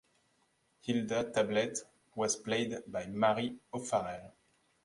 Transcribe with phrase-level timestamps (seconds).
[0.79, 1.77] Hilda Tablet
[2.15, 4.33] was played by Mary O'Farrell.